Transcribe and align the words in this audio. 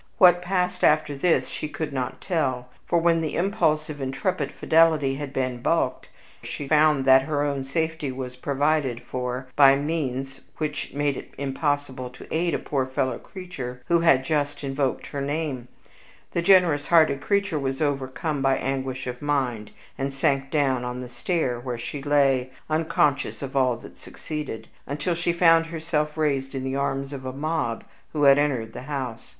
What 0.17 0.41
passed 0.41 0.83
after 0.83 1.15
this 1.15 1.47
she 1.47 1.67
could 1.69 1.93
not 1.93 2.19
tell; 2.21 2.69
for, 2.87 2.97
when 2.97 3.21
the 3.21 3.35
impulse 3.35 3.87
of 3.87 4.01
intrepid 4.01 4.51
fidelity 4.51 5.13
had 5.13 5.31
been 5.31 5.61
balked, 5.61 6.09
and 6.41 6.49
she 6.49 6.67
found 6.67 7.05
that 7.05 7.21
her 7.21 7.43
own 7.43 7.63
safety 7.63 8.11
was 8.11 8.35
provided 8.35 9.03
for 9.03 9.47
by 9.55 9.75
means 9.75 10.41
which 10.57 10.91
made 10.95 11.17
it 11.17 11.31
impossible 11.37 12.09
to 12.09 12.25
aid 12.33 12.55
a 12.55 12.57
poor 12.57 12.87
fellow 12.87 13.19
creature 13.19 13.83
who 13.89 13.99
had 13.99 14.25
just 14.25 14.63
invoked 14.63 15.05
her 15.05 15.21
name, 15.21 15.67
the 16.31 16.41
generous 16.41 16.87
hearted 16.87 17.21
creature 17.21 17.59
was 17.59 17.79
overcome 17.79 18.41
by 18.41 18.57
anguish 18.57 19.05
of 19.05 19.21
mind, 19.21 19.69
and 19.99 20.15
sank 20.15 20.49
down 20.49 20.83
on 20.83 21.01
the 21.01 21.09
stair, 21.09 21.59
where 21.59 21.77
she 21.77 22.01
lay, 22.01 22.49
unconscious 22.71 23.43
of 23.43 23.55
all 23.55 23.77
that 23.77 23.99
succeeded, 24.01 24.67
until 24.87 25.13
she 25.13 25.31
found 25.31 25.67
herself 25.67 26.17
raised 26.17 26.55
in 26.55 26.63
the 26.63 26.75
arms 26.75 27.13
of 27.13 27.23
a 27.23 27.31
mob 27.31 27.83
who 28.13 28.23
had 28.23 28.39
entered 28.39 28.73
the 28.73 28.81
house. 28.89 29.29